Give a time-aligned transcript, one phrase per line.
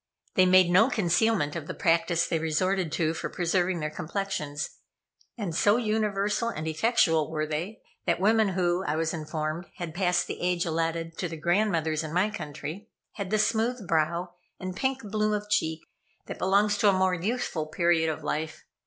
[0.33, 4.67] They made no concealment of the practice they resorted to for preserving their complexions,
[5.37, 10.25] and so universal and effectual were they, that women who, I was informed, had passed
[10.25, 15.03] the age allotted to the grandmothers in my country, had the smooth brow and pink
[15.03, 15.81] bloom of cheek
[16.25, 18.63] that belongs to a more youthful period of life.